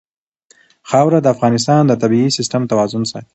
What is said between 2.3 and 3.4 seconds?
سیسټم توازن ساتي.